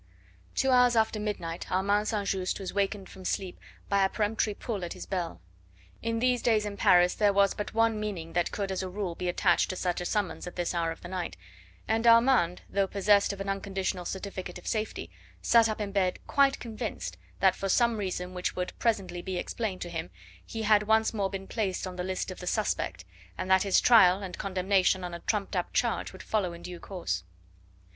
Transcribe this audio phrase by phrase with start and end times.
[0.55, 2.27] Two hours after midnight Armand St.
[2.27, 5.41] Just was wakened from sleep by a peremptory pull at his bell.
[6.01, 9.75] In these days in Paris but one meaning could as a rule be attached to
[9.75, 11.37] such a summons at this hour of the night,
[11.87, 16.57] and Armand, though possessed of an unconditional certificate of safety, sat up in bed, quite
[16.59, 20.09] convinced that for some reason which would presently be explained to him
[20.43, 23.05] he had once more been placed on the list of the "suspect,"
[23.37, 26.79] and that his trial and condemnation on a trumped up charge would follow in due
[26.79, 27.23] course.